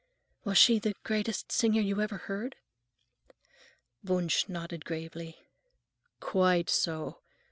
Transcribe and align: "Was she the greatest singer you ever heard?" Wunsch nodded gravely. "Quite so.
"Was 0.43 0.57
she 0.57 0.79
the 0.79 0.95
greatest 1.03 1.51
singer 1.51 1.79
you 1.79 2.01
ever 2.01 2.17
heard?" 2.17 2.55
Wunsch 4.03 4.49
nodded 4.49 4.83
gravely. 4.83 5.37
"Quite 6.19 6.71
so. 6.71 7.19